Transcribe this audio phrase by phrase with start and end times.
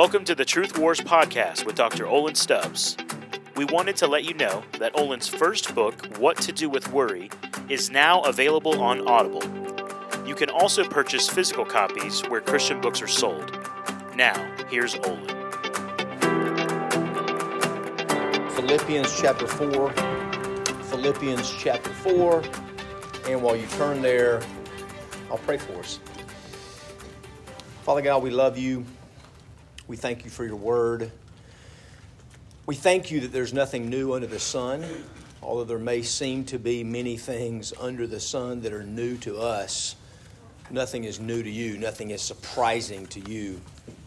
[0.00, 2.06] Welcome to the Truth Wars podcast with Dr.
[2.06, 2.96] Olin Stubbs.
[3.54, 7.28] We wanted to let you know that Olin's first book, What to Do with Worry,
[7.68, 9.42] is now available on Audible.
[10.26, 13.52] You can also purchase physical copies where Christian books are sold.
[14.16, 15.28] Now, here's Olin.
[18.52, 19.92] Philippians chapter 4.
[20.84, 22.42] Philippians chapter 4.
[23.26, 24.40] And while you turn there,
[25.30, 26.00] I'll pray for us.
[27.82, 28.86] Father God, we love you.
[29.90, 31.10] We thank you for your word.
[32.64, 34.86] We thank you that there's nothing new under the sun,
[35.42, 39.38] although there may seem to be many things under the sun that are new to
[39.38, 39.96] us.
[40.70, 43.60] Nothing is new to you, nothing is surprising to you,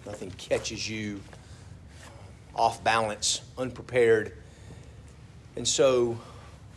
[0.06, 1.20] nothing catches you
[2.56, 4.38] off balance, unprepared.
[5.58, 6.18] And so,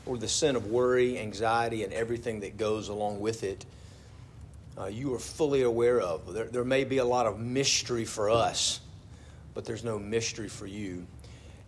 [0.04, 3.66] or the sin of worry, anxiety, and everything that goes along with it,
[4.76, 6.34] uh, you are fully aware of.
[6.34, 8.80] There, there may be a lot of mystery for us,
[9.56, 11.06] but there's no mystery for you.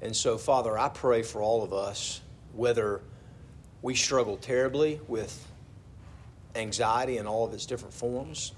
[0.02, 2.20] And so, Father, I pray for all of us,
[2.52, 3.00] whether
[3.80, 5.50] we struggle terribly with
[6.54, 8.52] anxiety in all of its different forms,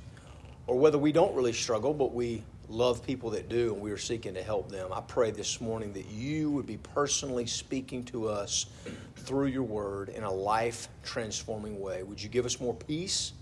[0.67, 3.99] or whether we don't really struggle, but we love people that do and we are
[3.99, 4.93] seeking to help them.
[4.93, 8.67] I pray this morning that you would be personally speaking to us
[9.15, 12.03] through your word in a life transforming way.
[12.03, 13.33] Would you give us more peace?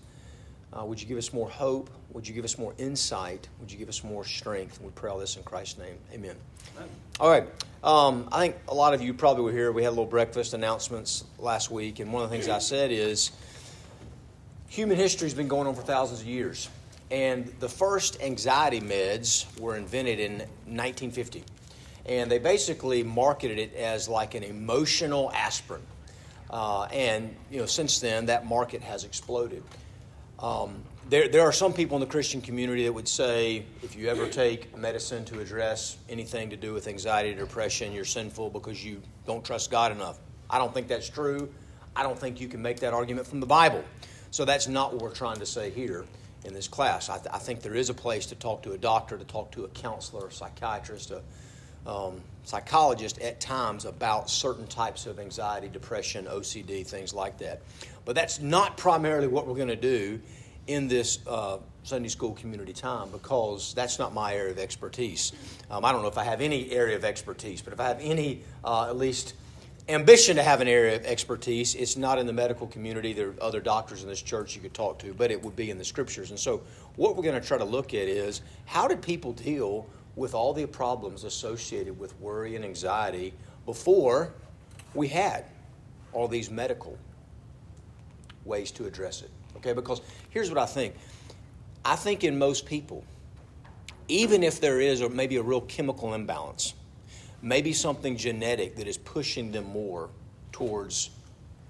[0.72, 1.90] Uh, would you give us more hope?
[2.12, 3.48] Would you give us more insight?
[3.60, 4.80] Would you give us more strength?
[4.80, 5.96] We pray all this in Christ's name.
[6.12, 6.36] Amen.
[6.76, 6.88] Amen.
[7.20, 7.48] All right.
[7.82, 9.72] Um, I think a lot of you probably were here.
[9.72, 12.90] We had a little breakfast announcements last week, and one of the things I said
[12.90, 13.32] is
[14.68, 16.68] human history has been going on for thousands of years.
[17.10, 21.42] And the first anxiety meds were invented in 1950.
[22.04, 25.82] And they basically marketed it as like an emotional aspirin.
[26.50, 29.62] Uh, and, you know, since then, that market has exploded.
[30.38, 34.08] Um, there, there are some people in the Christian community that would say if you
[34.08, 38.84] ever take medicine to address anything to do with anxiety or depression, you're sinful because
[38.84, 40.18] you don't trust God enough.
[40.50, 41.48] I don't think that's true.
[41.96, 43.82] I don't think you can make that argument from the Bible.
[44.30, 46.04] So that's not what we're trying to say here
[46.44, 47.08] in this class.
[47.08, 49.50] I, th- I, think there is a place to talk to a doctor, to talk
[49.52, 51.22] to a counselor, a psychiatrist, a
[51.86, 57.60] um, psychologist at times about certain types of anxiety, depression, OCD, things like that.
[58.04, 60.20] But that's not primarily what we're going to do
[60.66, 65.32] in this uh, Sunday school community time because that's not my area of expertise.
[65.70, 68.00] Um, I don't know if I have any area of expertise, but if I have
[68.00, 69.34] any, uh, at least
[69.88, 71.74] ambition to have an area of expertise.
[71.74, 73.14] It's not in the medical community.
[73.14, 75.70] There are other doctors in this church you could talk to, but it would be
[75.70, 76.30] in the scriptures.
[76.30, 76.62] And so,
[76.96, 79.86] what we're going to try to look at is how did people deal
[80.18, 83.32] with all the problems associated with worry and anxiety
[83.64, 84.32] before
[84.94, 85.44] we had
[86.12, 86.98] all these medical
[88.44, 89.30] ways to address it?
[89.56, 90.94] Okay, because here's what I think
[91.84, 93.04] I think in most people,
[94.08, 96.74] even if there is or maybe a real chemical imbalance,
[97.40, 100.10] maybe something genetic that is pushing them more
[100.52, 101.10] towards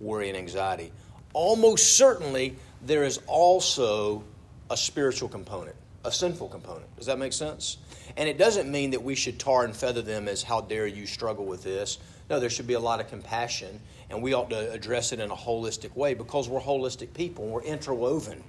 [0.01, 0.91] worry and anxiety.
[1.35, 4.25] Almost certainly, there is also
[4.71, 5.77] a spiritual component,
[6.09, 6.97] a sinful component.
[6.97, 7.77] Does that make sense?
[8.17, 11.07] And it doesn't mean that we should tar and feather them as, how dare you
[11.07, 11.99] struggle with this.
[12.29, 13.81] No, there should be a lot of compassion,
[14.11, 17.53] and we ought to address it in a holistic way because we're holistic people, and
[17.53, 18.43] we're interwoven.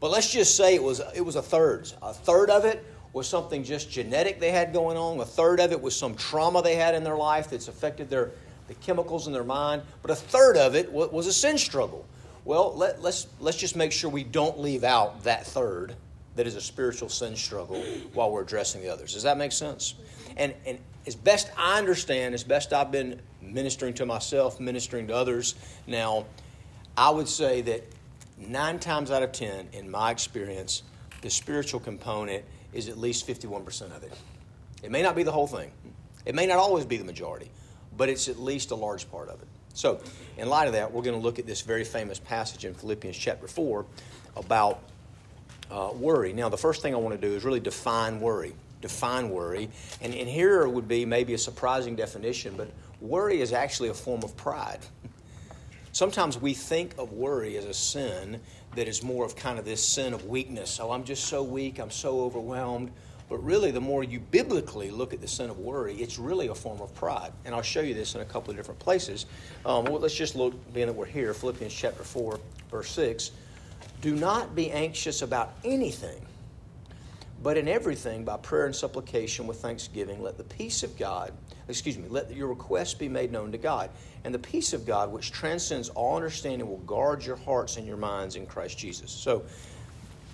[0.00, 1.92] But let's just say it was, it was a third.
[2.02, 5.20] A third of it was something just genetic they had going on.
[5.20, 8.32] A third of it was some trauma they had in their life that's affected their
[8.66, 9.82] the chemicals in their mind.
[10.02, 12.06] But a third of it was a sin struggle.
[12.44, 15.94] Well, let, let's let's just make sure we don't leave out that third
[16.36, 17.80] that is a spiritual sin struggle
[18.12, 19.14] while we're addressing the others.
[19.14, 19.94] Does that make sense?
[20.36, 25.14] And and as best I understand, as best I've been ministering to myself, ministering to
[25.14, 25.54] others
[25.86, 26.24] now,
[26.96, 27.84] I would say that
[28.38, 30.82] nine times out of ten, in my experience,
[31.20, 34.12] the spiritual component is at least 51% of it.
[34.82, 35.70] It may not be the whole thing,
[36.24, 37.50] it may not always be the majority,
[37.96, 39.48] but it's at least a large part of it.
[39.74, 40.00] So,
[40.36, 43.16] in light of that, we're going to look at this very famous passage in Philippians
[43.16, 43.84] chapter 4
[44.36, 44.80] about
[45.70, 46.32] uh, worry.
[46.32, 48.54] Now, the first thing I want to do is really define worry.
[48.80, 49.70] Define worry.
[50.00, 52.70] And, and here would be maybe a surprising definition, but
[53.00, 54.80] worry is actually a form of pride.
[55.92, 58.40] Sometimes we think of worry as a sin
[58.74, 60.80] that is more of kind of this sin of weakness.
[60.80, 62.90] Oh, I'm just so weak, I'm so overwhelmed.
[63.28, 66.54] But really, the more you biblically look at the sin of worry, it's really a
[66.54, 67.32] form of pride.
[67.44, 69.26] And I'll show you this in a couple of different places.
[69.64, 72.38] Um, well, let's just look, being that we're here, Philippians chapter 4,
[72.70, 73.30] verse 6.
[74.04, 76.26] Do not be anxious about anything,
[77.42, 81.32] but in everything, by prayer and supplication with thanksgiving, let the peace of God,
[81.68, 83.88] excuse me, let your requests be made known to God.
[84.24, 87.96] And the peace of God, which transcends all understanding, will guard your hearts and your
[87.96, 89.10] minds in Christ Jesus.
[89.10, 89.42] So,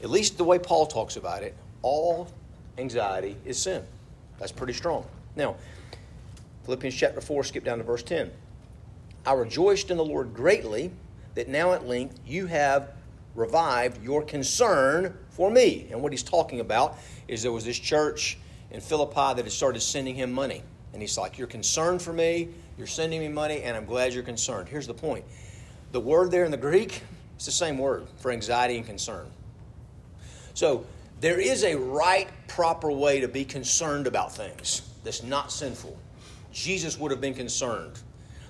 [0.03, 2.27] at least the way Paul talks about it, all
[2.77, 3.85] anxiety is sin.
[4.41, 5.07] That's pretty strong.
[5.37, 5.55] Now,
[6.65, 8.33] Philippians chapter 4, skip down to verse 10.
[9.25, 10.91] I rejoiced in the Lord greatly
[11.37, 12.95] that now at length you have
[13.35, 15.89] revived your concern for me.
[15.91, 16.99] And what he's talking about
[17.29, 18.39] is there was this church
[18.71, 20.63] in Philippi that had started sending him money.
[20.93, 24.23] And he's like, You're concerned for me, you're sending me money, and I'm glad you're
[24.23, 24.69] concerned.
[24.69, 25.25] Here's the point
[25.93, 27.03] the word there in the Greek,
[27.37, 29.27] it's the same word for anxiety and concern.
[30.55, 30.85] So
[31.21, 35.97] there is a right, proper way to be concerned about things that's not sinful.
[36.53, 38.01] Jesus would have been concerned.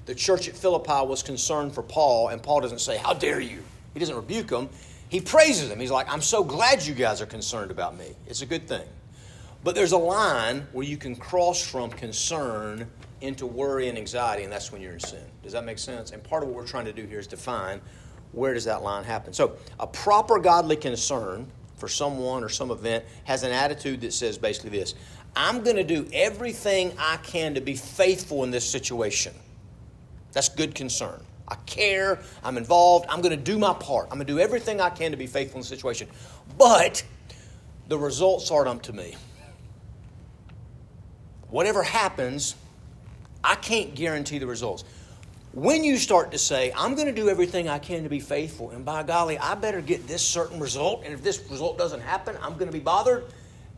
[0.06, 3.62] The church at Philippi was concerned for Paul, and Paul doesn't say, How dare you?
[3.94, 4.68] He doesn't rebuke them.
[5.08, 5.80] He praises them.
[5.80, 8.14] He's like, I'm so glad you guys are concerned about me.
[8.26, 8.86] It's a good thing.
[9.62, 12.88] But there's a line where you can cross from concern
[13.20, 15.24] into worry and anxiety, and that's when you're in sin.
[15.42, 16.12] Does that make sense?
[16.12, 17.80] And part of what we're trying to do here is define
[18.32, 19.32] where does that line happen.
[19.32, 21.46] So, a proper godly concern
[21.76, 24.94] for someone or some event has an attitude that says basically this
[25.34, 29.34] I'm going to do everything I can to be faithful in this situation.
[30.32, 31.24] That's good concern.
[31.50, 34.06] I care, I'm involved, I'm going to do my part.
[34.10, 36.08] I'm going to do everything I can to be faithful in the situation.
[36.56, 37.02] But
[37.88, 39.16] the results aren't up to me.
[41.48, 42.54] Whatever happens,
[43.42, 44.84] I can't guarantee the results.
[45.52, 48.70] When you start to say, I'm going to do everything I can to be faithful,
[48.70, 52.36] and by golly, I better get this certain result, and if this result doesn't happen,
[52.40, 53.24] I'm going to be bothered,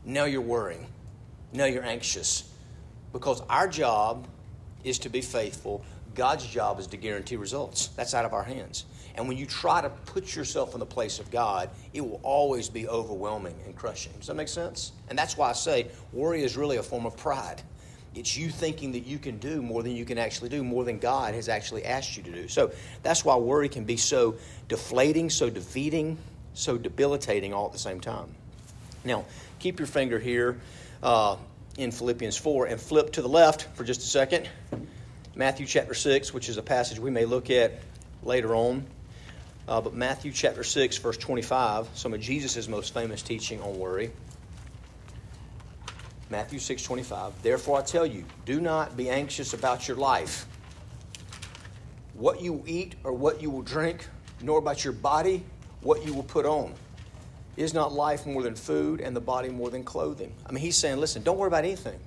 [0.05, 0.87] now you're worrying.
[1.55, 2.51] Now you're anxious.
[3.15, 4.27] Because our job
[4.85, 5.83] is to be faithful,
[6.15, 7.89] God's job is to guarantee results.
[7.89, 8.85] That's out of our hands.
[9.15, 12.69] And when you try to put yourself in the place of God, it will always
[12.69, 14.13] be overwhelming and crushing.
[14.19, 14.93] Does that make sense?
[15.09, 17.63] And that's why I say worry is really a form of pride.
[18.15, 20.99] It's you thinking that you can do more than you can actually do, more than
[20.99, 22.49] God has actually asked you to do.
[22.49, 22.73] So
[23.03, 24.37] that's why worry can be so
[24.69, 26.19] deflating, so defeating,
[26.53, 28.35] so debilitating all at the same time.
[29.05, 29.25] Now,
[29.59, 30.61] keep your finger here
[31.03, 31.37] uh,
[31.79, 34.49] in Philippians 4 and flip to the left for just a second.
[35.35, 37.73] Matthew chapter 6, which is a passage we may look at
[38.23, 38.85] later on.
[39.67, 44.11] Uh, but Matthew chapter 6, verse 25, some of Jesus' most famous teaching on worry.
[46.29, 47.43] Matthew 6 25.
[47.43, 50.47] Therefore, I tell you, do not be anxious about your life,
[52.15, 54.07] what you will eat or what you will drink,
[54.43, 55.43] nor about your body,
[55.81, 56.75] what you will put on.
[57.57, 60.33] Is not life more than food and the body more than clothing?
[60.47, 61.99] I mean, he's saying, listen, don't worry about anything.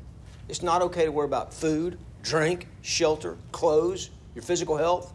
[0.47, 5.13] It's not okay to worry about food, drink, shelter, clothes, your physical health.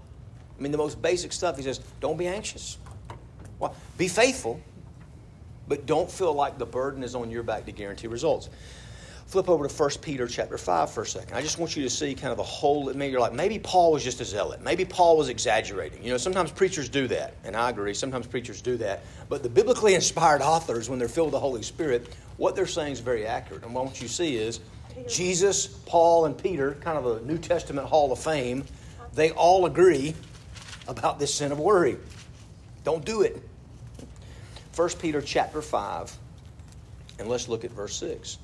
[0.58, 1.56] I mean, the most basic stuff.
[1.56, 2.78] He says, don't be anxious.
[3.58, 4.60] Well, be faithful,
[5.68, 8.48] but don't feel like the burden is on your back to guarantee results
[9.30, 11.36] flip over to 1 Peter chapter 5 for a second.
[11.36, 12.92] I just want you to see kind of the whole.
[12.92, 14.60] Maybe you're like, maybe Paul was just a zealot.
[14.60, 16.02] Maybe Paul was exaggerating.
[16.02, 17.94] You know, sometimes preachers do that, and I agree.
[17.94, 19.04] Sometimes preachers do that.
[19.28, 22.94] But the biblically inspired authors, when they're filled with the Holy Spirit, what they're saying
[22.94, 23.62] is very accurate.
[23.62, 24.58] And what you see is
[25.08, 28.64] Jesus, Paul, and Peter, kind of a New Testament Hall of Fame,
[29.14, 30.14] they all agree
[30.88, 31.96] about this sin of worry.
[32.84, 33.42] Don't do it.
[34.74, 36.16] 1 Peter chapter 5,
[37.18, 38.38] and let's look at verse 6.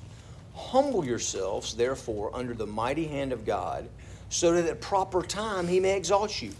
[0.53, 3.87] Humble yourselves, therefore, under the mighty hand of God,
[4.29, 6.51] so that at proper time he may exalt you,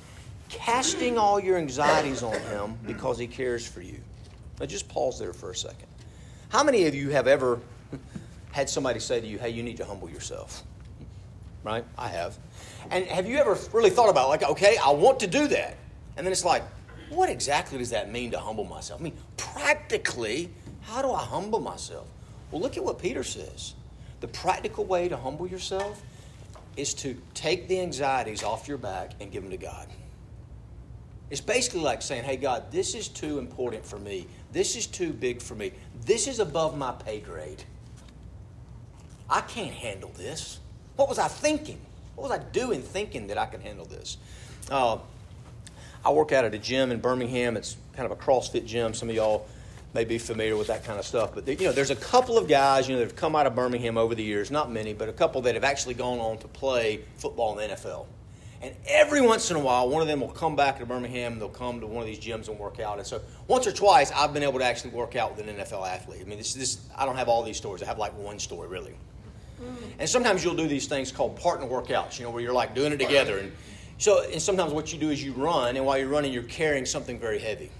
[0.49, 3.99] casting all your anxieties on him because he cares for you.
[4.59, 5.87] Now, just pause there for a second.
[6.49, 7.59] How many of you have ever
[8.57, 10.63] had somebody say to you, hey, you need to humble yourself?
[11.63, 11.85] Right?
[11.95, 12.39] I have.
[12.89, 15.77] And have you ever really thought about, like, okay, I want to do that.
[16.15, 16.63] And then it's like,
[17.09, 18.99] what exactly does that mean to humble myself?
[18.99, 20.49] I mean, practically,
[20.81, 22.07] how do I humble myself?
[22.49, 23.75] Well, look at what Peter says.
[24.21, 26.01] The practical way to humble yourself
[26.75, 29.87] is to take the anxieties off your back and give them to God.
[31.29, 34.25] It's basically like saying, hey, God, this is too important for me.
[34.51, 35.73] This is too big for me.
[36.05, 37.63] This is above my pay grade.
[39.29, 40.59] I can't handle this.
[40.95, 41.79] What was I thinking?
[42.15, 44.17] What was I doing thinking that I can handle this?
[44.71, 44.97] Uh,
[46.03, 47.57] I work out at a gym in Birmingham.
[47.57, 48.93] It's kind of a CrossFit gym.
[48.93, 49.47] Some of y'all
[49.93, 51.33] may be familiar with that kind of stuff.
[51.33, 53.55] But you know, there's a couple of guys you know that have come out of
[53.55, 56.47] Birmingham over the years, not many, but a couple that have actually gone on to
[56.47, 58.05] play football in the NFL.
[58.61, 61.49] And every once in a while, one of them will come back to Birmingham they'll
[61.49, 62.97] come to one of these gyms and work out.
[62.97, 65.87] And so once or twice, I've been able to actually work out with an NFL
[65.87, 66.21] athlete.
[66.21, 67.83] I mean, this, this I don't have all these stories.
[67.83, 68.95] I have like one story really.
[69.61, 69.75] Mm.
[69.99, 72.91] And sometimes you'll do these things called partner workouts, you know, where you're like doing
[72.91, 73.39] it together.
[73.39, 73.51] And
[73.97, 76.85] so, and sometimes what you do is you run, and while you're running, you're carrying
[76.85, 77.71] something very heavy.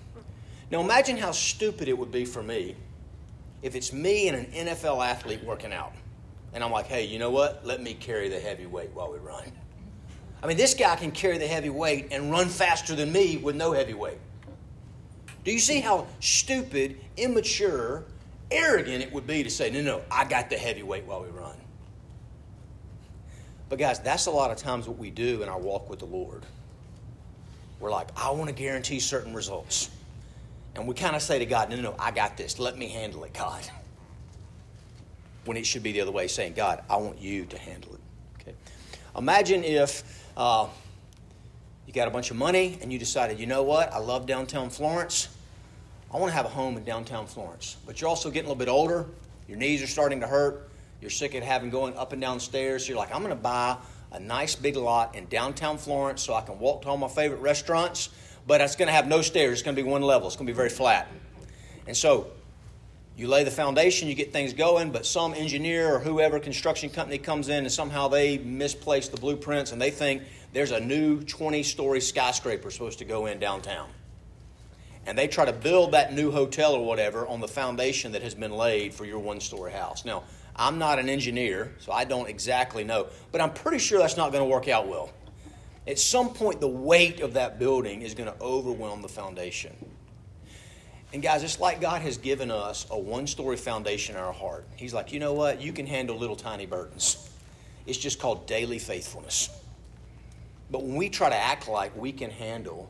[0.72, 2.76] Now imagine how stupid it would be for me
[3.62, 5.94] if it's me and an NFL athlete working out.
[6.54, 7.66] And I'm like, hey, you know what?
[7.66, 9.52] Let me carry the heavy weight while we run.
[10.42, 13.56] I mean, this guy can carry the heavy weight and run faster than me with
[13.56, 14.20] no heavy weight.
[15.44, 18.06] Do you see how stupid, immature,
[18.52, 21.30] arrogant it would be to say, no, no, I got the heavy weight while we
[21.30, 21.56] run?
[23.70, 26.06] But, guys, that's a lot of times what we do in our walk with the
[26.06, 26.46] Lord.
[27.80, 29.90] We're like, I want to guarantee certain results.
[30.76, 32.60] And we kind of say to God, no, no, no, I got this.
[32.60, 33.64] Let me handle it, God.
[35.46, 38.00] When it should be the other way, saying, God, I want you to handle it.
[38.42, 38.56] Okay.
[39.18, 40.68] Imagine if uh,
[41.86, 44.70] you got a bunch of money and you decided, you know what, I love downtown
[44.70, 45.30] Florence.
[46.14, 47.78] I want to have a home in downtown Florence.
[47.86, 49.08] But you're also getting a little bit older.
[49.48, 50.67] Your knees are starting to hurt.
[51.02, 52.84] You're sick of having going up and down stairs.
[52.84, 53.78] So you're like, I'm going to buy
[54.12, 57.42] a nice big lot in downtown Florence so I can walk to all my favorite
[57.42, 58.10] restaurants,
[58.46, 59.54] but it's going to have no stairs.
[59.54, 60.28] It's going to be one level.
[60.28, 61.08] It's going to be very flat.
[61.86, 62.28] And so
[63.18, 67.18] you lay the foundation, you get things going, but some engineer or whoever construction company
[67.18, 70.22] comes in and somehow they misplace the blueprints and they think
[70.54, 73.90] there's a new 20 story skyscraper supposed to go in downtown.
[75.08, 78.36] And they try to build that new hotel or whatever on the foundation that has
[78.36, 80.06] been laid for your one story house.
[80.06, 80.24] Now,
[80.58, 84.32] I'm not an engineer, so I don't exactly know, but I'm pretty sure that's not
[84.32, 85.12] going to work out well.
[85.88, 89.74] At some point, the weight of that building is going to overwhelm the foundation.
[91.14, 94.68] And guys, it's like God has given us a one story foundation in our heart.
[94.76, 95.62] He's like, you know what?
[95.62, 97.30] You can handle little tiny burdens.
[97.86, 99.50] It's just called daily faithfulness.
[100.70, 102.90] But when we try to act like we can handle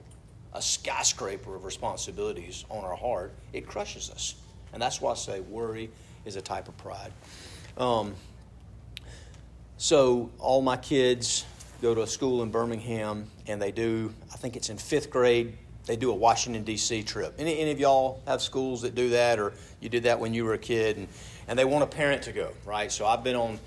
[0.54, 4.34] a skyscraper of responsibilities on our heart, it crushes us.
[4.74, 5.92] And that's why I say worry
[6.26, 7.14] is a type of pride.
[7.78, 8.16] Um,
[9.78, 11.46] so all my kids
[11.82, 14.14] go to a school in Birmingham, and they do.
[14.34, 15.54] I think it's in fifth grade.
[15.86, 17.04] They do a Washington D.C.
[17.04, 17.36] trip.
[17.38, 20.44] Any, any of y'all have schools that do that, or you did that when you
[20.44, 21.08] were a kid, and,
[21.48, 22.92] and they want a parent to go, right?
[22.92, 23.60] So I've been on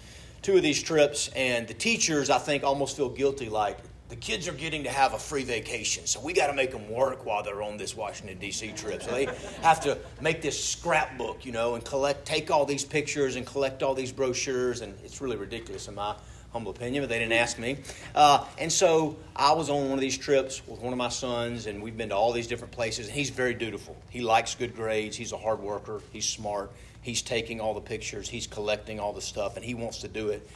[0.43, 3.79] two of these trips, and the teachers I think almost feel guilty, like
[4.11, 6.91] the kids are getting to have a free vacation, so we got to make them
[6.91, 8.73] work while they're on this Washington D.C.
[8.73, 9.03] trip.
[9.03, 9.29] So they
[9.63, 13.83] have to make this scrapbook, you know, and collect, take all these pictures and collect
[13.83, 16.17] all these brochures, and it's really ridiculous in my
[16.53, 17.79] humble opinion, but they didn't ask me.
[18.15, 21.67] Uh, and so I was on one of these trips with one of my sons,
[21.67, 23.07] and we've been to all these different places.
[23.07, 23.97] And he's very dutiful.
[24.11, 25.17] He likes good grades.
[25.17, 26.01] He's a hard worker.
[26.13, 26.73] He's smart.
[27.03, 28.29] He's taking all the pictures.
[28.29, 30.49] He's collecting all the stuff, and he wants to do it.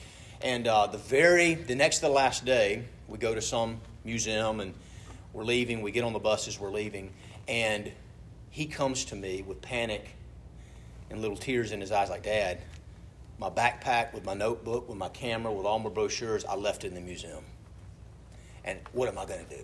[0.43, 4.61] And uh, the very the next to the last day, we go to some museum
[4.61, 4.75] and
[5.33, 5.83] we're leaving.
[5.83, 6.59] We get on the buses.
[6.59, 7.13] We're leaving,
[7.49, 7.91] and
[8.51, 10.11] he comes to me with panic
[11.11, 12.63] and little tears in his eyes, like, "Dad,
[13.39, 16.95] my backpack with my notebook, with my camera, with all my brochures, I left in
[16.95, 17.45] the museum.
[18.65, 19.63] And what am I going to do?"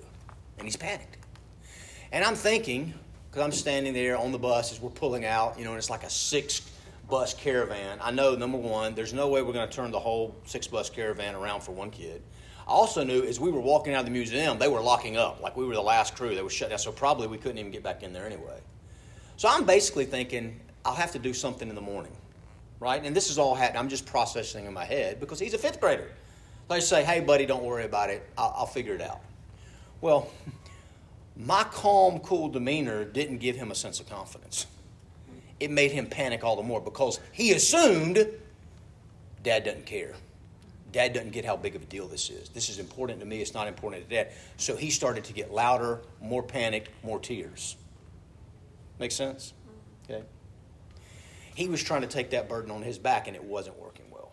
[0.58, 1.16] And he's panicked.
[2.12, 2.92] And I'm thinking,
[3.30, 5.90] because I'm standing there on the bus as we're pulling out, you know, and it's
[5.90, 6.62] like a six
[7.08, 7.98] bus caravan.
[8.02, 10.90] I know, number one, there's no way we're going to turn the whole six bus
[10.90, 12.22] caravan around for one kid.
[12.70, 15.40] I also knew as we were walking out of the museum, they were locking up.
[15.42, 16.34] Like we were the last crew.
[16.34, 16.78] They were shut down.
[16.78, 18.60] So probably we couldn't even get back in there anyway.
[19.36, 22.12] So I'm basically thinking, I'll have to do something in the morning.
[22.78, 23.04] Right?
[23.04, 23.80] And this is all happening.
[23.80, 26.12] I'm just processing in my head because he's a fifth grader.
[26.68, 28.26] So I say, hey, buddy, don't worry about it.
[28.38, 29.20] I'll, I'll figure it out.
[30.00, 30.30] Well,
[31.36, 34.66] my calm, cool demeanor didn't give him a sense of confidence
[35.60, 38.26] it made him panic all the more because he assumed
[39.42, 40.14] dad doesn't care.
[40.92, 42.48] Dad doesn't get how big of a deal this is.
[42.48, 43.40] This is important to me.
[43.40, 44.32] It's not important to dad.
[44.56, 47.76] So he started to get louder, more panicked, more tears.
[48.98, 49.52] Make sense?
[50.08, 50.12] Mm-hmm.
[50.12, 50.24] Okay.
[51.54, 54.32] He was trying to take that burden on his back, and it wasn't working well.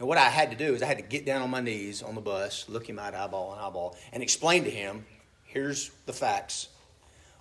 [0.00, 2.02] Now, what I had to do is I had to get down on my knees
[2.02, 5.06] on the bus, look him at eyeball and eyeball, and explain to him
[5.44, 6.68] here's the facts.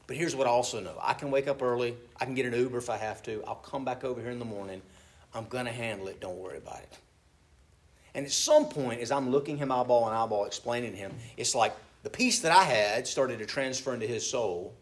[0.07, 2.53] But here's what I also know I can wake up early, I can get an
[2.53, 4.81] Uber if I have to, I'll come back over here in the morning.
[5.33, 6.21] I'm going to handle it.
[6.21, 6.97] Don't worry about it.
[8.15, 11.53] And at some point, as I'm looking him eyeball and eyeball, explaining to him, it's
[11.53, 14.73] like the peace that I had started to transfer into his soul.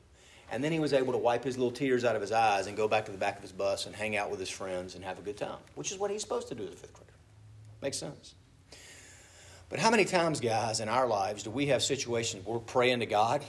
[0.52, 2.78] And then he was able to wipe his little tears out of his eyes and
[2.78, 5.04] go back to the back of his bus and hang out with his friends and
[5.04, 7.12] have a good time, which is what he's supposed to do as a fifth grader.
[7.82, 8.36] Makes sense.
[9.68, 13.00] But how many times, guys, in our lives do we have situations where we're praying
[13.00, 13.44] to God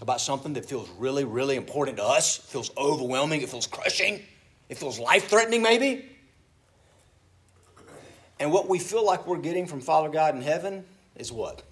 [0.00, 4.22] about something that feels really, really important to us, it feels overwhelming, it feels crushing,
[4.70, 6.15] it feels life threatening, maybe.
[8.38, 10.84] And what we feel like we're getting from Father God in heaven
[11.16, 11.62] is what?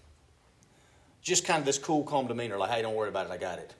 [1.22, 3.58] Just kind of this cool, calm demeanor, like, hey, don't worry about it, I got
[3.58, 3.74] it.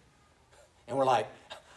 [0.89, 1.27] And we're like,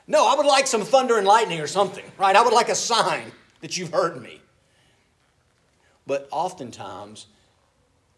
[0.08, 2.36] no, I would like some thunder and lightning or something, right?
[2.36, 4.42] I would like a sign that you've heard me.
[6.06, 7.28] But oftentimes,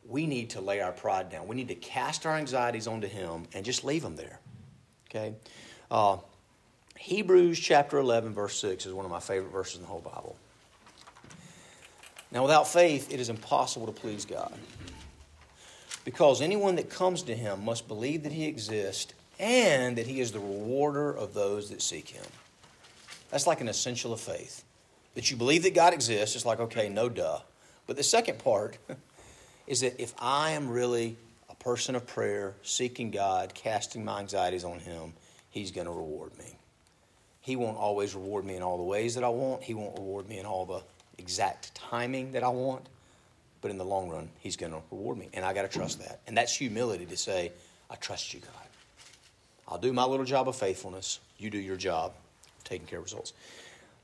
[0.07, 1.47] we need to lay our pride down.
[1.47, 4.39] We need to cast our anxieties onto Him and just leave them there.
[5.09, 5.33] Okay?
[5.89, 6.17] Uh,
[6.97, 10.35] Hebrews chapter 11, verse 6 is one of my favorite verses in the whole Bible.
[12.31, 14.53] Now, without faith, it is impossible to please God.
[16.05, 20.31] Because anyone that comes to Him must believe that He exists and that He is
[20.31, 22.25] the rewarder of those that seek Him.
[23.31, 24.63] That's like an essential of faith.
[25.15, 27.39] That you believe that God exists, it's like, okay, no duh.
[27.87, 28.77] But the second part,
[29.67, 31.15] is that if I am really
[31.49, 35.13] a person of prayer, seeking God, casting my anxieties on Him,
[35.51, 36.57] He's going to reward me.
[37.41, 40.27] He won't always reward me in all the ways that I want, He won't reward
[40.29, 40.81] me in all the
[41.19, 42.85] exact timing that I want,
[43.61, 45.29] but in the long run, He's going to reward me.
[45.33, 46.21] And I got to trust that.
[46.27, 47.51] And that's humility to say,
[47.89, 48.49] I trust you, God.
[49.67, 51.19] I'll do my little job of faithfulness.
[51.37, 52.13] You do your job,
[52.63, 53.33] taking care of results.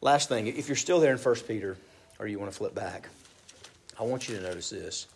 [0.02, 1.78] Last thing, if you're still there in 1 Peter,
[2.20, 3.10] or you want to flip back,
[4.00, 5.08] I want you to notice this.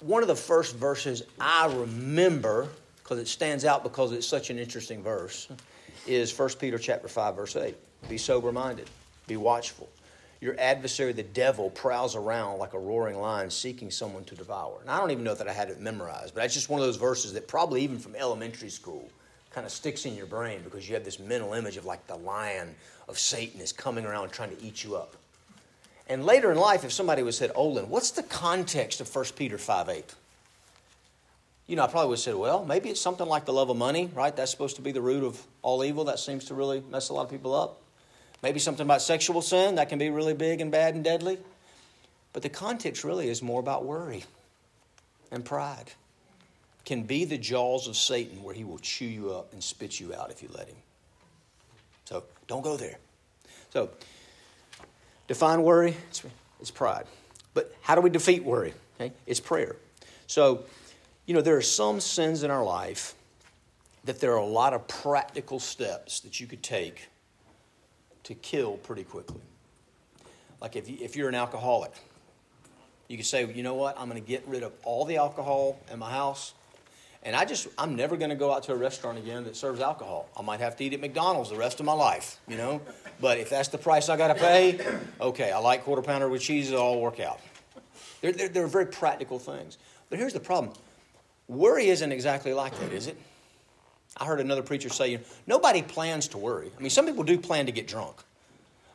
[0.00, 2.68] One of the first verses I remember,
[3.02, 5.48] because it stands out because it's such an interesting verse,
[6.08, 7.76] is 1 Peter chapter 5, verse 8.
[8.08, 8.88] Be sober minded,
[9.26, 9.88] be watchful.
[10.40, 14.78] Your adversary, the devil, prowls around like a roaring lion seeking someone to devour.
[14.80, 16.86] And I don't even know that I had it memorized, but that's just one of
[16.86, 19.08] those verses that probably even from elementary school
[19.50, 22.16] kind of sticks in your brain because you have this mental image of like the
[22.16, 22.74] lion
[23.08, 25.16] of Satan is coming around trying to eat you up.
[26.08, 29.58] And later in life, if somebody would said, Olin, what's the context of 1 Peter
[29.58, 30.14] 5 8?
[31.68, 33.76] You know, I probably would have said, well, maybe it's something like the love of
[33.76, 34.34] money, right?
[34.34, 36.04] That's supposed to be the root of all evil.
[36.04, 37.80] That seems to really mess a lot of people up.
[38.42, 41.38] Maybe something about sexual sin that can be really big and bad and deadly.
[42.32, 44.24] But the context really is more about worry
[45.30, 45.92] and pride.
[46.86, 50.14] Can be the jaws of Satan where he will chew you up and spit you
[50.14, 50.76] out if you let him.
[52.06, 52.96] So don't go there.
[53.74, 53.90] So
[55.26, 57.04] define worry, it's, pride.
[57.52, 58.72] But how do we defeat worry?
[58.98, 59.12] Okay?
[59.26, 59.76] It's prayer.
[60.26, 60.64] So,
[61.28, 63.14] you know, there are some sins in our life
[64.04, 67.10] that there are a lot of practical steps that you could take
[68.24, 69.42] to kill pretty quickly.
[70.62, 71.92] Like if, you, if you're an alcoholic,
[73.08, 75.78] you could say, you know what, I'm going to get rid of all the alcohol
[75.92, 76.54] in my house.
[77.22, 79.80] And I just, I'm never going to go out to a restaurant again that serves
[79.80, 80.30] alcohol.
[80.34, 82.80] I might have to eat at McDonald's the rest of my life, you know?
[83.20, 84.80] But if that's the price I got to pay,
[85.20, 87.40] okay, I like quarter pounder with cheese, it'll all work out.
[88.22, 89.76] They're, they're, they're very practical things.
[90.08, 90.72] But here's the problem
[91.48, 93.16] worry isn't exactly like that, is it?
[94.16, 96.70] I heard another preacher say, nobody plans to worry.
[96.76, 98.16] I mean, some people do plan to get drunk.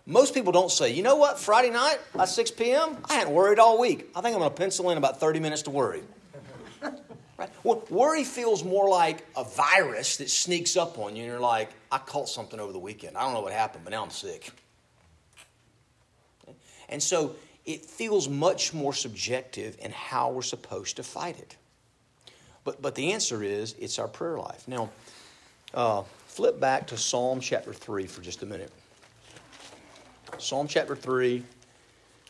[0.05, 3.57] Most people don't say, you know what, Friday night by 6 p.m., I hadn't worried
[3.57, 4.09] all week.
[4.15, 6.03] I think I'm going to pencil in about 30 minutes to worry.
[7.37, 7.49] right?
[7.63, 11.69] Well, worry feels more like a virus that sneaks up on you, and you're like,
[11.89, 13.15] I caught something over the weekend.
[13.17, 14.51] I don't know what happened, but now I'm sick.
[16.89, 17.35] And so
[17.65, 21.55] it feels much more subjective in how we're supposed to fight it.
[22.63, 24.67] But, but the answer is it's our prayer life.
[24.67, 24.89] Now,
[25.73, 28.71] uh, flip back to Psalm chapter 3 for just a minute.
[30.37, 31.43] Psalm chapter 3,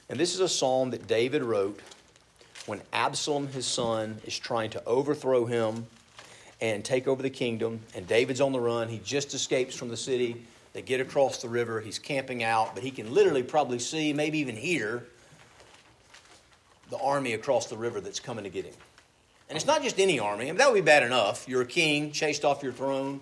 [0.10, 1.80] and this is a psalm that David wrote
[2.66, 5.86] when Absalom, his son, is trying to overthrow him
[6.62, 7.80] and take over the kingdom.
[7.96, 8.88] And David's on the run.
[8.88, 10.46] He just escapes from the city.
[10.74, 11.82] They get across the river.
[11.82, 15.06] He's camping out, but he can literally probably see, maybe even hear,
[16.90, 18.74] the army across the river that's coming to get him.
[19.54, 20.46] And it's not just any army.
[20.46, 21.48] I mean, that would be bad enough.
[21.48, 23.20] You're a king, chased off your throne,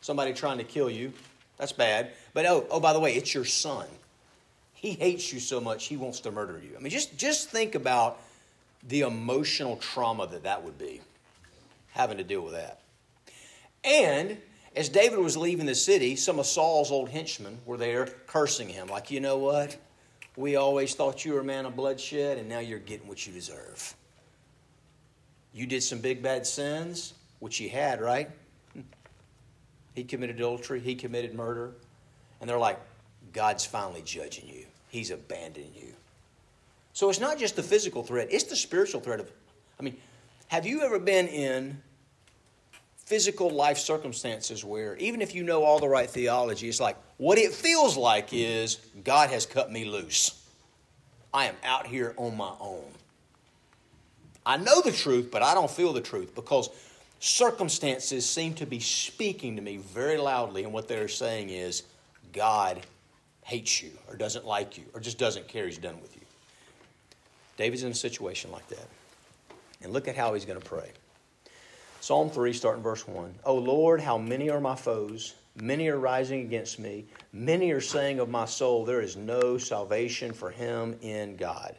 [0.00, 1.12] somebody trying to kill you.
[1.58, 2.12] That's bad.
[2.32, 3.86] But oh, oh, by the way, it's your son.
[4.72, 6.74] He hates you so much, he wants to murder you.
[6.74, 8.18] I mean, just, just think about
[8.88, 11.02] the emotional trauma that that would be,
[11.90, 12.80] having to deal with that.
[13.84, 14.38] And
[14.74, 18.88] as David was leaving the city, some of Saul's old henchmen were there cursing him,
[18.88, 19.76] like, you know what?
[20.34, 23.34] We always thought you were a man of bloodshed, and now you're getting what you
[23.34, 23.94] deserve.
[25.58, 28.30] You did some big bad sins, which he had, right?
[29.96, 31.72] He committed adultery, he committed murder.
[32.40, 32.78] And they're like,
[33.32, 35.92] God's finally judging you, He's abandoning you.
[36.92, 39.28] So it's not just the physical threat, it's the spiritual threat of,
[39.80, 39.96] I mean,
[40.46, 41.82] have you ever been in
[42.96, 47.36] physical life circumstances where even if you know all the right theology, it's like what
[47.36, 50.40] it feels like is God has cut me loose.
[51.34, 52.84] I am out here on my own.
[54.46, 56.70] I know the truth, but I don't feel the truth because
[57.20, 61.82] circumstances seem to be speaking to me very loudly, and what they're saying is,
[62.32, 62.80] God
[63.44, 66.22] hates you, or doesn't like you, or just doesn't care, he's done with you.
[67.56, 68.86] David's in a situation like that.
[69.82, 70.90] And look at how he's going to pray.
[72.00, 73.34] Psalm 3, starting verse 1.
[73.44, 75.34] Oh Lord, how many are my foes?
[75.56, 77.04] Many are rising against me.
[77.32, 81.74] Many are saying of my soul, There is no salvation for him in God.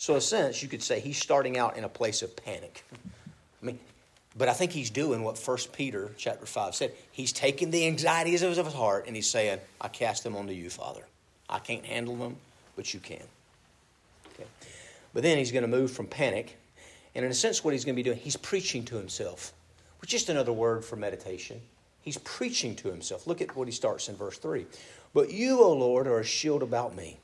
[0.00, 2.84] So, in a sense, you could say he's starting out in a place of panic.
[3.62, 3.78] I mean,
[4.34, 6.94] but I think he's doing what 1 Peter chapter 5 said.
[7.12, 10.70] He's taking the anxieties of his heart and he's saying, I cast them onto you,
[10.70, 11.02] Father.
[11.50, 12.36] I can't handle them,
[12.76, 13.22] but you can.
[14.32, 14.48] Okay.
[15.12, 16.56] But then he's going to move from panic.
[17.14, 19.52] And in a sense, what he's going to be doing, he's preaching to himself,
[20.00, 21.60] which is just another word for meditation.
[22.00, 23.26] He's preaching to himself.
[23.26, 24.64] Look at what he starts in verse 3.
[25.12, 27.18] But you, O Lord, are a shield about me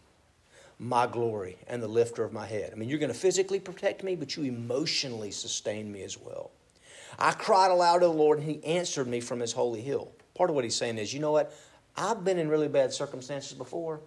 [0.79, 2.71] my glory and the lifter of my head.
[2.73, 6.51] I mean, you're going to physically protect me, but you emotionally sustain me as well.
[7.19, 10.13] I cried aloud to the Lord, and He answered me from His holy hill.
[10.35, 11.55] Part of what He's saying is, you know what?
[11.97, 14.01] I've been in really bad circumstances before.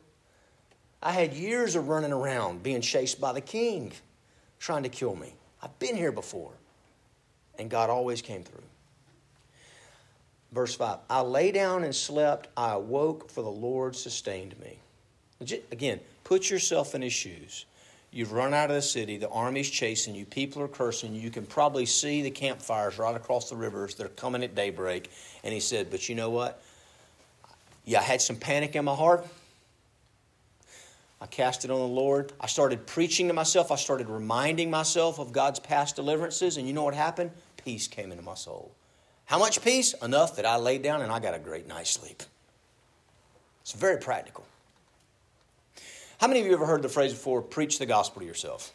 [1.02, 3.94] I had years of running around being chased by the king
[4.60, 5.34] trying to kill me.
[5.64, 6.52] I've been here before.
[7.58, 8.64] And God always came through.
[10.52, 12.50] Verse 5 I lay down and slept.
[12.56, 14.80] I awoke, for the Lord sustained me.
[15.72, 17.66] Again, put yourself in his shoes.
[18.12, 21.22] You've run out of the city, the army's chasing you, people are cursing you.
[21.22, 23.96] You can probably see the campfires right across the rivers.
[23.96, 25.10] They're coming at daybreak.
[25.44, 26.62] And he said, But you know what?
[27.84, 29.26] Yeah, I had some panic in my heart.
[31.20, 32.32] I cast it on the Lord.
[32.40, 33.72] I started preaching to myself.
[33.72, 36.58] I started reminding myself of God's past deliverances.
[36.58, 37.32] And you know what happened?
[37.58, 38.72] Peace came into my soul.
[39.26, 39.94] How much peace?
[40.02, 42.22] Enough that I laid down and I got a great night's sleep.
[43.62, 44.46] It's very practical.
[46.20, 48.74] How many of you ever heard the phrase before, preach the gospel to yourself?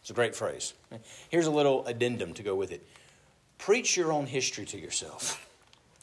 [0.00, 0.72] It's a great phrase.
[1.28, 2.86] Here's a little addendum to go with it
[3.58, 5.48] preach your own history to yourself.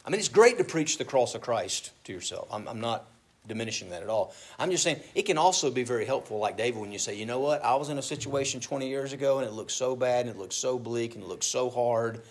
[0.06, 2.48] I mean, it's great to preach the cross of Christ to yourself.
[2.50, 3.04] I'm, I'm not
[3.46, 4.32] diminishing that at all.
[4.58, 7.26] I'm just saying it can also be very helpful, like David, when you say, you
[7.26, 10.26] know what, I was in a situation 20 years ago and it looked so bad
[10.26, 12.22] and it looked so bleak and it looked so hard.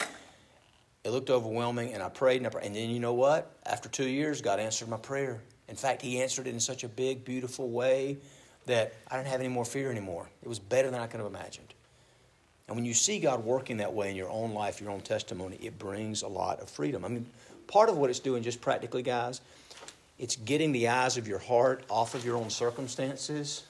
[1.04, 2.66] It looked overwhelming and I prayed and I prayed.
[2.66, 3.52] And then you know what?
[3.66, 5.42] After two years, God answered my prayer.
[5.70, 8.18] In fact, He answered it in such a big, beautiful way
[8.66, 10.30] that I didn't have any more fear anymore.
[10.44, 11.74] It was better than I could have imagined.
[12.68, 15.58] And when you see God working that way in your own life, your own testimony,
[15.62, 17.04] it brings a lot of freedom.
[17.04, 17.26] I mean,
[17.68, 19.42] part of what it's doing, just practically, guys,
[20.20, 23.64] it's getting the eyes of your heart off of your own circumstances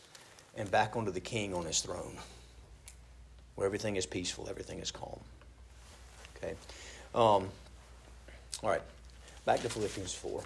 [0.58, 2.18] and back onto the king on his throne,
[3.56, 5.20] where everything is peaceful, everything is calm.
[6.36, 6.56] Okay?
[7.16, 7.48] Um,
[8.62, 8.82] all right,
[9.46, 10.44] back to Philippians 4.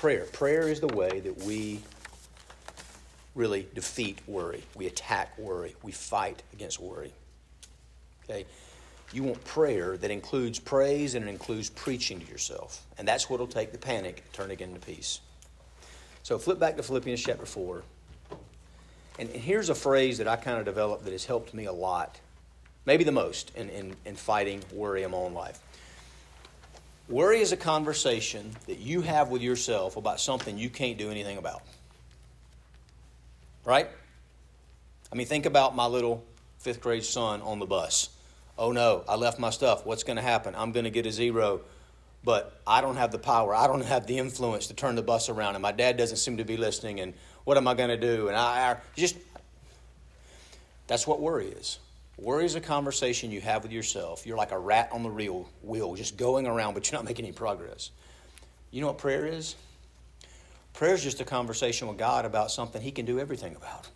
[0.00, 0.24] Prayer.
[0.32, 1.78] Prayer is the way that we
[3.34, 4.62] really defeat worry.
[4.74, 5.76] We attack worry.
[5.82, 7.12] We fight against worry.
[8.24, 8.46] Okay?
[9.12, 12.82] You want prayer that includes praise and it includes preaching to yourself.
[12.96, 15.20] And that's what will take the panic turn it into peace.
[16.22, 17.82] So flip back to Philippians chapter 4.
[19.18, 22.18] And here's a phrase that I kind of developed that has helped me a lot,
[22.86, 25.60] maybe the most, in, in, in fighting worry in my own life.
[27.10, 31.36] Worry is a conversation that you have with yourself about something you can't do anything
[31.36, 31.60] about.
[33.64, 33.88] Right?
[35.12, 36.24] I mean, think about my little
[36.60, 38.08] fifth grade son on the bus
[38.60, 39.84] oh no, I left my stuff.
[39.84, 40.54] What's going to happen?
[40.56, 41.62] I'm going to get a zero.
[42.22, 43.54] But I don't have the power.
[43.54, 45.56] I don't have the influence to turn the bus around.
[45.56, 47.00] And my dad doesn't seem to be listening.
[47.00, 48.28] And what am I going to do?
[48.28, 49.16] And I, I just,
[50.86, 51.78] that's what worry is.
[52.20, 54.26] Worry is a conversation you have with yourself.
[54.26, 57.24] You're like a rat on the wheel, wheel, just going around, but you're not making
[57.24, 57.90] any progress.
[58.70, 59.56] You know what prayer is?
[60.74, 63.88] Prayer is just a conversation with God about something He can do everything about.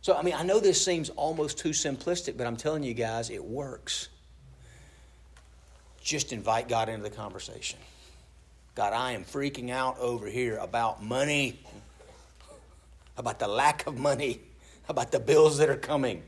[0.00, 3.28] So, I mean, I know this seems almost too simplistic, but I'm telling you guys,
[3.28, 4.08] it works.
[6.00, 7.78] Just invite God into the conversation.
[8.74, 11.60] God, I am freaking out over here about money,
[13.18, 14.40] about the lack of money,
[14.88, 16.22] about the bills that are coming.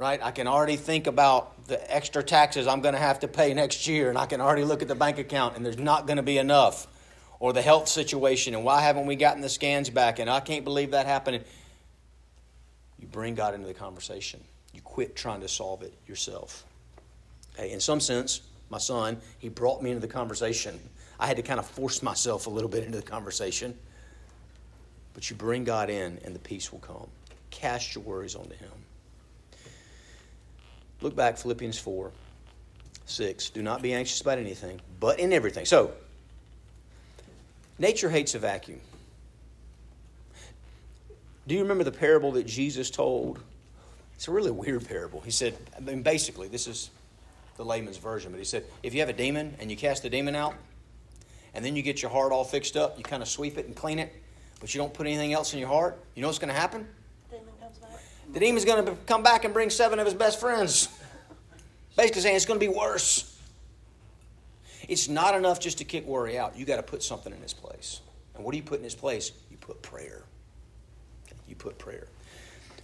[0.00, 0.18] Right?
[0.22, 3.86] I can already think about the extra taxes I'm going to have to pay next
[3.86, 6.22] year, and I can already look at the bank account, and there's not going to
[6.22, 6.86] be enough.
[7.38, 10.18] Or the health situation, and why haven't we gotten the scans back?
[10.18, 11.44] And I can't believe that happened.
[12.98, 14.40] You bring God into the conversation.
[14.72, 16.64] You quit trying to solve it yourself.
[17.54, 20.80] Okay, in some sense, my son, he brought me into the conversation.
[21.18, 23.76] I had to kind of force myself a little bit into the conversation.
[25.12, 27.08] But you bring God in, and the peace will come.
[27.50, 28.79] Cast your worries onto Him.
[31.02, 32.10] Look back, Philippians 4
[33.06, 33.50] 6.
[33.50, 35.64] Do not be anxious about anything, but in everything.
[35.64, 35.92] So,
[37.78, 38.80] nature hates a vacuum.
[41.46, 43.40] Do you remember the parable that Jesus told?
[44.14, 45.20] It's a really weird parable.
[45.20, 46.90] He said, I mean, basically, this is
[47.56, 50.10] the layman's version, but he said, if you have a demon and you cast the
[50.10, 50.54] demon out,
[51.54, 53.74] and then you get your heart all fixed up, you kind of sweep it and
[53.74, 54.14] clean it,
[54.60, 56.86] but you don't put anything else in your heart, you know what's going to happen?
[58.32, 60.88] The demon's going to come back and bring seven of his best friends.
[61.96, 63.38] Basically saying it's going to be worse.
[64.88, 66.56] It's not enough just to kick worry out.
[66.56, 68.00] You got to put something in its place.
[68.34, 69.32] And what do you put in its place?
[69.50, 70.24] You put prayer
[71.50, 72.06] you put prayer.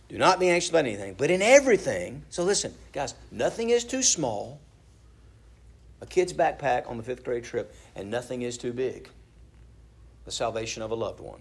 [0.08, 2.22] Do not be anxious about anything, but in everything.
[2.28, 4.60] So listen, guys, nothing is too small.
[6.00, 9.08] A kid's backpack on the fifth grade trip, and nothing is too big.
[10.26, 11.40] The salvation of a loved one.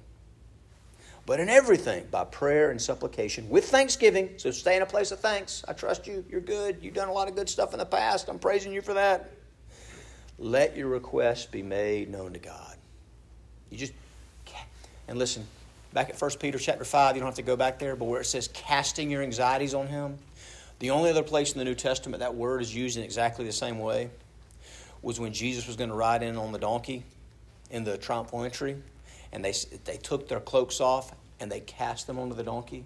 [1.26, 4.36] But in everything, by prayer and supplication, with thanksgiving.
[4.38, 5.64] So stay in a place of thanks.
[5.68, 6.24] I trust you.
[6.30, 6.78] You're good.
[6.82, 8.30] You've done a lot of good stuff in the past.
[8.30, 9.32] I'm praising you for that.
[10.38, 12.76] Let your requests be made known to God.
[13.72, 13.94] You just,
[15.08, 15.48] and listen,
[15.94, 18.22] back at 1 Peter chapter 5, you don't have to go back there, but where
[18.22, 20.18] it says casting your anxieties on him,
[20.80, 23.52] the only other place in the New Testament that word is used in exactly the
[23.52, 24.10] same way
[25.02, 27.04] was when Jesus was going to ride in on the donkey
[27.72, 28.76] in the triumphal entry,
[29.36, 32.86] and they, they took their cloaks off and they cast them onto the donkey.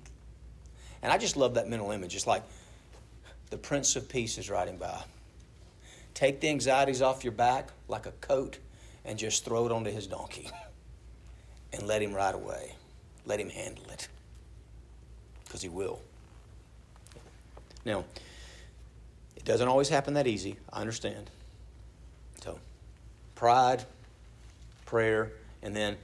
[1.03, 2.15] And I just love that mental image.
[2.15, 2.41] It's like
[3.51, 5.03] the Prince of Peace is riding by.
[6.15, 8.57] Take the anxieties off your back like a coat
[9.05, 10.49] and just throw it onto his donkey
[11.73, 12.73] and let him ride away.
[13.27, 14.07] Let him handle it
[15.45, 16.01] because he will.
[17.85, 18.05] Now,
[19.35, 20.57] it doesn't always happen that easy.
[20.73, 21.29] I understand.
[22.43, 22.57] So,
[23.35, 23.85] pride,
[24.87, 25.31] prayer,
[25.61, 25.95] and then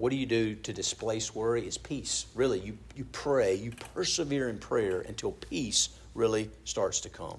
[0.00, 1.66] what do you do to displace worry?
[1.66, 2.24] Is peace.
[2.34, 7.38] Really, you, you pray, you persevere in prayer until peace really starts to come.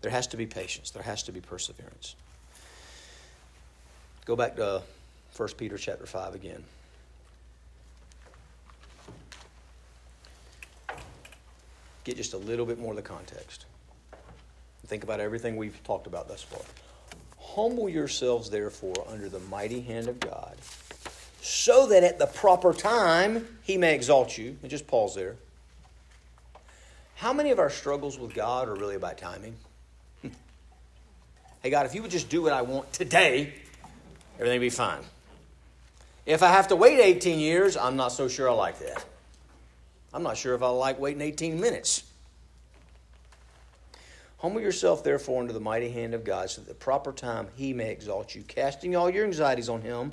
[0.00, 2.16] There has to be patience, there has to be perseverance.
[4.24, 4.80] Go back to uh,
[5.36, 6.64] 1 Peter chapter 5 again.
[12.04, 13.66] Get just a little bit more of the context.
[14.86, 16.62] Think about everything we've talked about thus far.
[17.38, 20.56] Humble yourselves, therefore, under the mighty hand of God,
[21.40, 24.56] so that at the proper time he may exalt you.
[24.62, 25.36] And just pause there.
[27.16, 29.56] How many of our struggles with God are really about timing?
[30.22, 33.52] hey, God, if you would just do what I want today,
[34.36, 35.00] everything would be fine.
[36.26, 39.04] If I have to wait 18 years, I'm not so sure I like that.
[40.12, 42.04] I'm not sure if I like waiting 18 minutes.
[44.38, 47.48] Humble yourself, therefore, under the mighty hand of God, so that at the proper time
[47.56, 50.12] he may exalt you, casting all your anxieties on him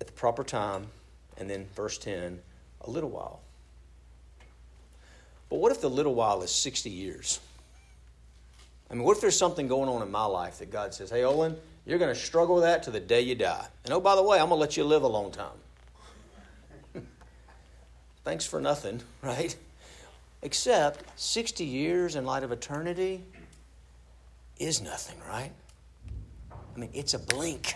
[0.00, 0.86] At the proper time,
[1.36, 2.40] and then verse 10,
[2.82, 3.40] a little while.
[5.48, 7.40] But what if the little while is 60 years?
[8.90, 11.24] I mean, what if there's something going on in my life that God says, hey,
[11.24, 13.66] Olin, you're going to struggle with that to the day you die.
[13.84, 15.56] And oh, by the way, I'm going to let you live a long time.
[18.24, 19.56] Thanks for nothing, right?
[20.42, 23.24] Except 60 years in light of eternity
[24.58, 25.52] is nothing, right?
[26.52, 27.74] I mean, it's a blink,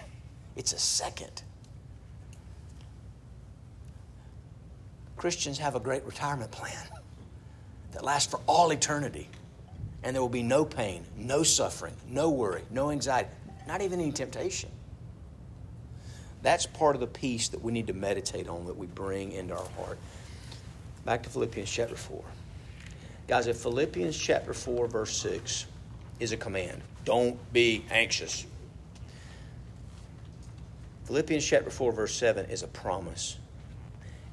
[0.56, 1.42] it's a second.
[5.24, 6.86] Christians have a great retirement plan
[7.92, 9.26] that lasts for all eternity.
[10.02, 13.30] And there will be no pain, no suffering, no worry, no anxiety,
[13.66, 14.68] not even any temptation.
[16.42, 19.54] That's part of the peace that we need to meditate on, that we bring into
[19.54, 19.96] our heart.
[21.06, 22.22] Back to Philippians chapter 4.
[23.26, 25.64] Guys, if Philippians chapter 4, verse 6
[26.20, 28.44] is a command, don't be anxious.
[31.06, 33.38] Philippians chapter 4, verse 7 is a promise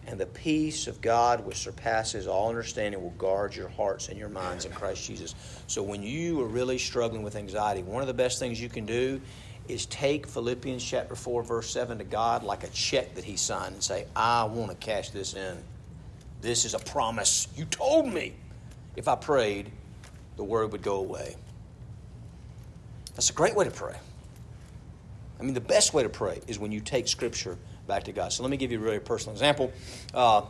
[0.07, 4.29] and the peace of God, which surpasses all understanding, will guard your hearts and your
[4.29, 5.35] minds in Christ Jesus.
[5.67, 8.85] So, when you are really struggling with anxiety, one of the best things you can
[8.85, 9.21] do
[9.67, 13.73] is take Philippians chapter 4, verse 7 to God like a check that He signed
[13.73, 15.57] and say, I want to cash this in.
[16.41, 17.47] This is a promise.
[17.55, 18.33] You told me
[18.95, 19.71] if I prayed,
[20.35, 21.35] the word would go away.
[23.15, 23.95] That's a great way to pray.
[25.39, 28.31] I mean, the best way to pray is when you take Scripture back to God.
[28.33, 29.71] So let me give you a really personal example.
[30.13, 30.43] Uh,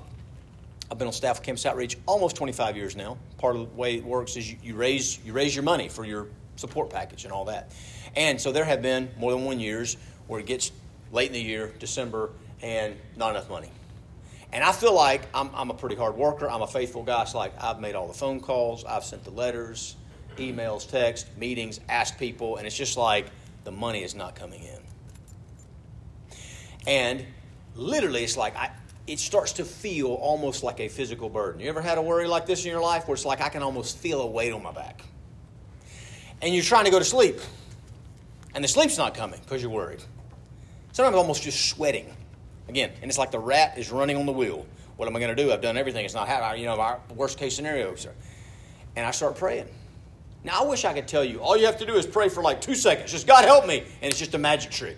[0.89, 3.17] I've been on staff with Campus Outreach almost 25 years now.
[3.37, 6.03] Part of the way it works is you, you raise you raise your money for
[6.03, 7.71] your support package and all that.
[8.15, 9.95] And so there have been more than one years
[10.27, 10.71] where it gets
[11.11, 13.69] late in the year, December, and not enough money.
[14.53, 16.49] And I feel like I'm, I'm a pretty hard worker.
[16.49, 17.21] I'm a faithful guy.
[17.21, 19.95] It's like I've made all the phone calls, I've sent the letters,
[20.37, 23.27] emails, text, meetings, asked people, and it's just like
[23.63, 24.79] the money is not coming in.
[26.87, 27.25] And
[27.75, 28.71] literally, it's like I,
[29.07, 31.61] it starts to feel almost like a physical burden.
[31.61, 33.61] You ever had a worry like this in your life where it's like I can
[33.63, 35.01] almost feel a weight on my back?
[36.41, 37.39] And you're trying to go to sleep,
[38.55, 40.03] and the sleep's not coming because you're worried.
[40.91, 42.13] Sometimes almost just sweating.
[42.67, 44.65] Again, and it's like the rat is running on the wheel.
[44.97, 45.51] What am I going to do?
[45.51, 46.05] I've done everything.
[46.05, 46.61] It's not happening.
[46.61, 47.95] You know, our worst case scenario.
[47.95, 48.13] Sir.
[48.95, 49.67] And I start praying.
[50.43, 52.41] Now, I wish I could tell you all you have to do is pray for
[52.41, 53.11] like two seconds.
[53.11, 53.79] Just God help me.
[54.01, 54.97] And it's just a magic trick.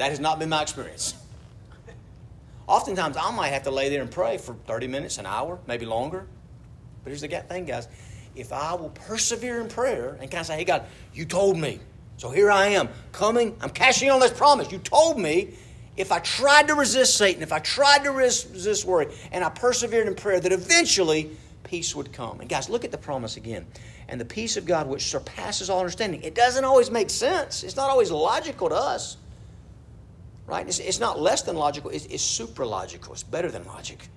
[0.00, 1.12] That has not been my experience.
[2.66, 5.84] Oftentimes, I might have to lay there and pray for 30 minutes, an hour, maybe
[5.84, 6.26] longer.
[7.04, 7.86] But here's the thing, guys.
[8.34, 11.80] If I will persevere in prayer and kind of say, hey, God, you told me.
[12.16, 13.54] So here I am, coming.
[13.60, 14.72] I'm cashing on this promise.
[14.72, 15.52] You told me
[15.98, 20.06] if I tried to resist Satan, if I tried to resist worry, and I persevered
[20.06, 21.30] in prayer, that eventually
[21.62, 22.40] peace would come.
[22.40, 23.66] And guys, look at the promise again.
[24.08, 26.22] And the peace of God, which surpasses all understanding.
[26.22, 29.18] It doesn't always make sense, it's not always logical to us.
[30.50, 30.66] Right?
[30.66, 33.12] It's, it's not less than logical, it's, it's super logical.
[33.12, 34.08] It's better than logic.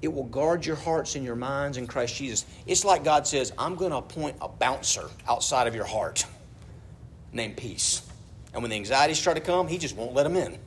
[0.00, 2.46] It will guard your hearts and your minds in Christ Jesus.
[2.66, 6.24] It's like God says, I'm going to appoint a bouncer outside of your heart
[7.32, 8.02] named peace.
[8.54, 10.58] And when the anxieties try to come, he just won't let them in.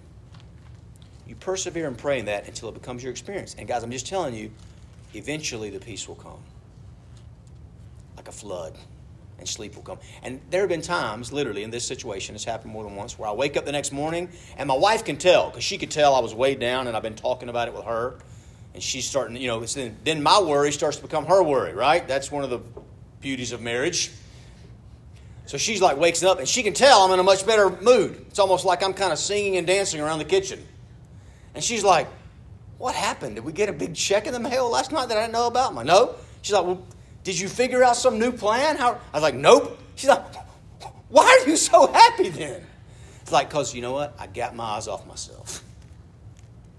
[1.28, 3.56] You persevere in praying that until it becomes your experience.
[3.58, 4.52] And guys, I'm just telling you,
[5.16, 6.40] eventually the peace will come
[8.16, 8.78] like a flood
[9.40, 10.00] and sleep will come.
[10.24, 13.30] And there have been times, literally, in this situation, it's happened more than once, where
[13.30, 16.16] I wake up the next morning and my wife can tell because she could tell
[16.16, 18.20] I was weighed down and I've been talking about it with her.
[18.74, 22.06] And she's starting, you know, then, then my worry starts to become her worry, right?
[22.08, 22.60] That's one of the
[23.22, 24.12] beauties of marriage.
[25.46, 28.26] So she's like wakes up and she can tell I'm in a much better mood.
[28.30, 30.66] It's almost like I'm kind of singing and dancing around the kitchen.
[31.54, 32.08] And she's like,
[32.78, 33.36] What happened?
[33.36, 35.48] Did we get a big check in the mail last night that I didn't know
[35.48, 35.70] about?
[35.70, 36.16] I'm like, No.
[36.42, 36.86] She's like, Well,
[37.26, 38.78] did you figure out some new plan?
[38.78, 38.94] How?
[39.12, 39.78] I was like, Nope.
[39.96, 40.24] She's like,
[41.10, 42.66] Why are you so happy then?
[43.22, 44.16] It's like, Because you know what?
[44.18, 45.64] I got my eyes off myself.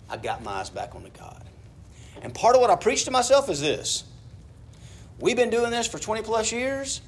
[0.09, 1.43] I got my eyes back on the God.
[2.23, 4.05] And part of what I preach to myself is this
[5.19, 7.03] We've been doing this for 20 plus years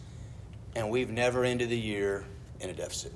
[0.74, 2.24] and we've never ended the year
[2.60, 3.12] in a deficit.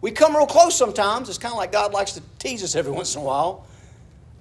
[0.00, 1.28] We come real close sometimes.
[1.28, 3.66] It's kind of like God likes to tease us every once in a while.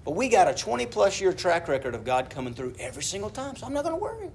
[0.03, 3.31] But we got a 20 plus year track record of God coming through every single
[3.31, 4.29] time, so I'm not going to worry.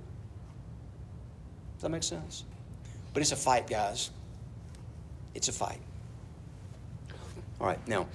[1.80, 2.44] Does that make sense?
[3.14, 4.10] But it's a fight, guys.
[5.34, 5.80] It's a fight.
[7.58, 8.06] All right, now,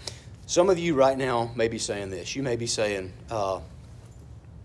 [0.45, 2.35] some of you right now may be saying this.
[2.35, 3.61] You may be saying, uh,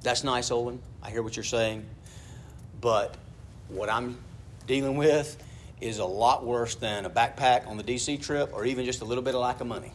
[0.02, 0.80] That's nice, Olin.
[1.02, 1.86] I hear what you're saying.
[2.82, 3.16] But
[3.68, 4.18] what I'm
[4.66, 5.42] dealing with
[5.80, 9.06] is a lot worse than a backpack on the DC trip or even just a
[9.06, 9.92] little bit of lack of money.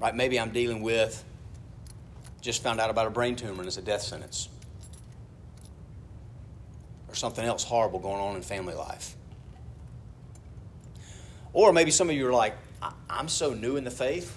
[0.00, 0.16] Right?
[0.16, 1.22] Maybe I'm dealing with
[2.40, 4.48] just found out about a brain tumor and it's a death sentence.
[7.16, 9.16] Something else horrible going on in family life.
[11.54, 12.54] Or maybe some of you are like,
[13.08, 14.36] I'm so new in the faith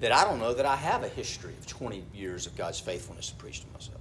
[0.00, 3.30] that I don't know that I have a history of 20 years of God's faithfulness
[3.30, 4.00] to preach to myself.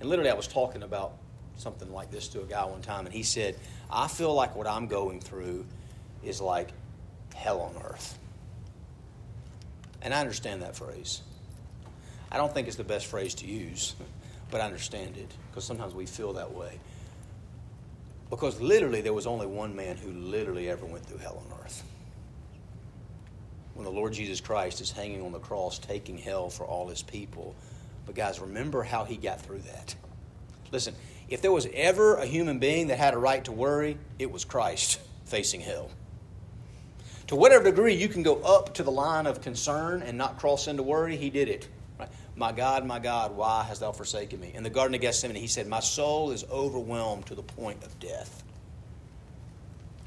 [0.00, 1.14] And literally, I was talking about
[1.56, 3.56] something like this to a guy one time, and he said,
[3.90, 5.64] I feel like what I'm going through
[6.22, 6.68] is like
[7.34, 8.18] hell on earth.
[10.02, 11.22] And I understand that phrase.
[12.30, 13.94] I don't think it's the best phrase to use,
[14.50, 16.78] but I understand it because sometimes we feel that way.
[18.30, 21.82] Because literally, there was only one man who literally ever went through hell on earth.
[23.74, 27.02] When the Lord Jesus Christ is hanging on the cross, taking hell for all his
[27.02, 27.54] people,
[28.06, 29.94] but guys, remember how he got through that.
[30.72, 30.94] Listen,
[31.28, 34.44] if there was ever a human being that had a right to worry, it was
[34.44, 35.90] Christ facing hell.
[37.28, 40.66] To whatever degree you can go up to the line of concern and not cross
[40.66, 41.68] into worry, he did it.
[42.38, 44.52] My God, my God, why hast thou forsaken me?
[44.54, 47.98] In the Garden of Gethsemane, he said, My soul is overwhelmed to the point of
[47.98, 48.44] death.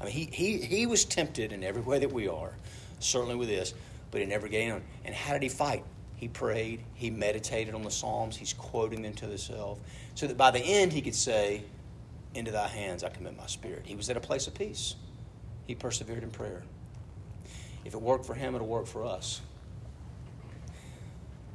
[0.00, 2.54] I mean, he, he, he was tempted in every way that we are,
[3.00, 3.74] certainly with this,
[4.10, 4.82] but he never gave in.
[5.04, 5.84] And how did he fight?
[6.16, 9.78] He prayed, he meditated on the Psalms, he's quoting them to himself,
[10.14, 11.62] so that by the end he could say,
[12.34, 13.82] Into thy hands I commit my spirit.
[13.84, 14.94] He was at a place of peace.
[15.66, 16.62] He persevered in prayer.
[17.84, 19.42] If it worked for him, it'll work for us.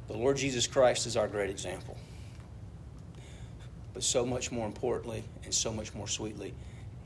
[0.08, 1.96] The Lord Jesus Christ is our great example.
[3.92, 6.54] But so much more importantly, and so much more sweetly,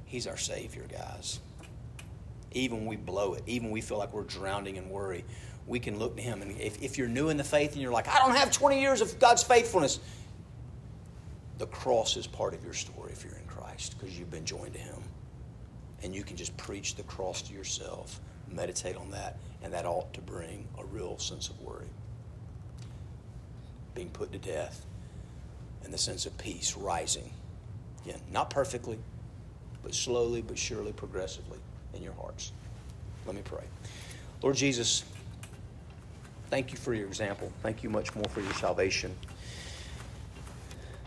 [0.07, 1.41] He's our Savior, guys.
[2.53, 5.25] Even when we blow it, even we feel like we're drowning in worry,
[5.67, 6.43] we can look to Him.
[6.43, 8.81] And if, if you're new in the faith and you're like, I don't have 20
[8.81, 9.99] years of God's faithfulness,
[11.59, 14.75] the cross is part of your story if you're in Christ because you've been joined
[14.75, 15.03] to Him.
[16.05, 20.13] And you can just preach the cross to yourself, meditate on that, and that ought
[20.15, 21.89] to bring a real sense of worry.
[23.95, 24.85] Being put to death
[25.85, 27.31] and the sense of peace rising.
[28.05, 28.99] Again, not perfectly,
[29.83, 31.59] but slowly, but surely, progressively
[31.95, 32.53] in your hearts.
[33.27, 33.65] Let me pray.
[34.43, 35.05] Lord Jesus,
[36.53, 37.51] Thank you for your example.
[37.63, 39.17] Thank you much more for your salvation.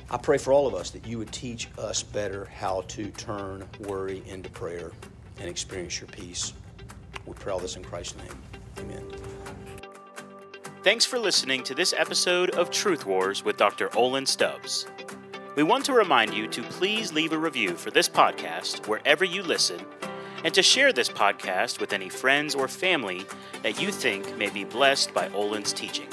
[0.10, 3.64] I pray for all of us that you would teach us better how to turn
[3.82, 4.92] worry into prayer
[5.40, 6.54] and experience your peace.
[7.28, 8.42] We pray all this in Christ's name.
[8.80, 9.35] Amen.
[10.86, 13.90] Thanks for listening to this episode of Truth Wars with Dr.
[13.98, 14.86] Olin Stubbs.
[15.56, 19.42] We want to remind you to please leave a review for this podcast wherever you
[19.42, 19.84] listen
[20.44, 23.26] and to share this podcast with any friends or family
[23.64, 26.08] that you think may be blessed by Olin's teaching.